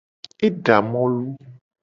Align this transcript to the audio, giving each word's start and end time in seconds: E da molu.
E 0.45 0.47
da 0.65 0.77
molu. 0.91 1.27